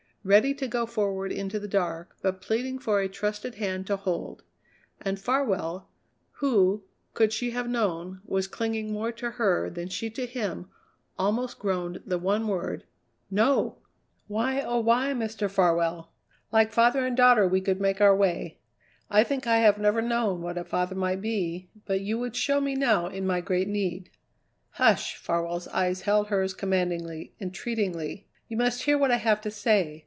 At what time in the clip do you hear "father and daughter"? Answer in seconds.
16.71-17.47